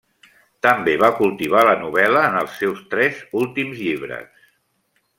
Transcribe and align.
També 0.65 0.95
va 1.01 1.09
cultivar 1.19 1.61
la 1.69 1.77
novel·la 1.83 2.25
en 2.31 2.39
els 2.41 2.57
seus 2.63 2.83
tres 2.95 3.23
últims 3.45 3.81
llibres. 3.87 4.45